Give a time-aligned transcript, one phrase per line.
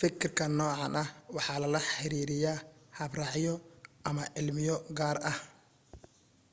[0.00, 2.54] fikirkan noocan ah waxa lala xiriiraya
[2.98, 3.54] habraacyo
[4.08, 5.38] ama cilmiyo gaar ah